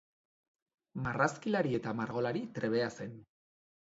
[1.07, 3.13] Marrazkilari eta margolari trebea zen.